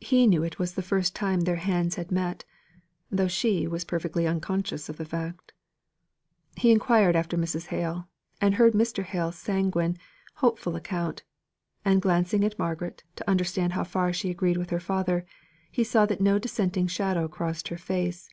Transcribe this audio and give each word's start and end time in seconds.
He 0.00 0.26
knew 0.26 0.42
it 0.42 0.58
was 0.58 0.74
the 0.74 0.82
first 0.82 1.14
time 1.14 1.42
their 1.42 1.54
hands 1.62 1.94
had 1.94 2.10
met, 2.10 2.44
though 3.12 3.28
she 3.28 3.68
was 3.68 3.84
perfectly 3.84 4.26
unconscious 4.26 4.88
of 4.88 4.96
the 4.96 5.04
fact. 5.04 5.52
He 6.56 6.72
inquired 6.72 7.14
after 7.14 7.36
Mrs. 7.38 7.66
Hale, 7.66 8.08
and 8.40 8.56
heard 8.56 8.72
Mr. 8.72 9.04
Hale's 9.04 9.38
sanguine, 9.38 9.98
hopeful 10.34 10.74
account; 10.74 11.22
and, 11.84 12.02
glancing 12.02 12.40
to 12.40 12.50
Margaret, 12.58 13.04
to 13.14 13.30
understand 13.30 13.74
how 13.74 13.84
far 13.84 14.12
she 14.12 14.30
agreed 14.30 14.56
with 14.56 14.70
her 14.70 14.80
father, 14.80 15.24
he 15.70 15.84
saw 15.84 16.06
that 16.06 16.20
no 16.20 16.40
dissenting 16.40 16.88
shadow 16.88 17.28
crossed 17.28 17.68
her 17.68 17.78
face. 17.78 18.28